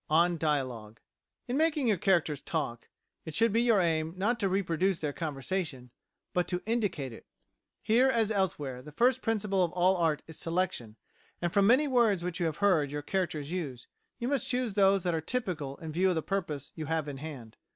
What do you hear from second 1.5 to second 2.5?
making your characters